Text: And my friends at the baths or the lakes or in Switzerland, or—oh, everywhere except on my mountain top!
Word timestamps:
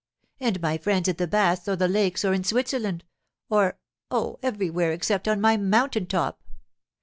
And 0.39 0.59
my 0.61 0.79
friends 0.79 1.07
at 1.09 1.19
the 1.19 1.27
baths 1.27 1.67
or 1.67 1.75
the 1.75 1.87
lakes 1.87 2.25
or 2.25 2.33
in 2.33 2.43
Switzerland, 2.43 3.03
or—oh, 3.51 4.39
everywhere 4.41 4.93
except 4.93 5.27
on 5.27 5.39
my 5.39 5.57
mountain 5.57 6.07
top! 6.07 6.41